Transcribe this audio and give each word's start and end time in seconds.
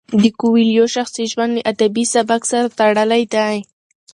د 0.21 0.23
کویلیو 0.39 0.85
شخصي 0.95 1.23
ژوند 1.31 1.51
له 1.55 1.61
ادبي 1.71 2.03
سبک 2.13 2.41
سره 2.51 2.73
تړلی 2.79 3.23
دی. 3.33 3.57